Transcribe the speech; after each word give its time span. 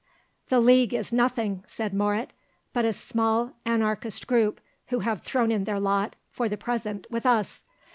"The 0.49 0.59
League 0.59 0.95
is 0.95 1.13
nothing," 1.13 1.63
said 1.67 1.93
Moret, 1.93 2.33
"but 2.73 2.85
a 2.85 2.91
small 2.93 3.53
anarchist 3.67 4.25
group, 4.25 4.59
who 4.87 5.01
have 5.01 5.21
thrown 5.21 5.51
in 5.51 5.65
their 5.65 5.79
lot, 5.79 6.15
for 6.31 6.49
the 6.49 6.57
present, 6.57 7.05
with 7.11 7.23
us. 7.27 7.61